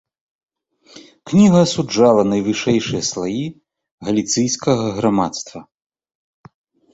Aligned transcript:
Кніга 1.31 1.59
асуджала 1.65 2.23
найвышэйшыя 2.31 3.03
слаі 3.09 3.45
галіцыйскага 4.09 4.85
грамадства. 4.97 5.59